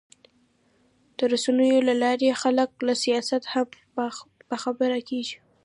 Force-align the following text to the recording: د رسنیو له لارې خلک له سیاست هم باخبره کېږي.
د 1.17 1.19
رسنیو 1.33 1.85
له 1.87 1.93
لارې 2.03 2.39
خلک 2.41 2.69
له 2.87 2.93
سیاست 3.03 3.43
هم 3.53 3.67
باخبره 4.49 4.99
کېږي. 5.09 5.37